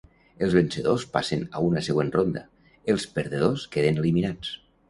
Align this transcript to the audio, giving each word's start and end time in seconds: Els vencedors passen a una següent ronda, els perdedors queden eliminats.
Els 0.45 0.53
vencedors 0.59 1.05
passen 1.17 1.43
a 1.59 1.61
una 1.67 1.83
següent 1.89 2.11
ronda, 2.17 2.43
els 2.95 3.07
perdedors 3.19 3.71
queden 3.77 4.05
eliminats. 4.07 4.57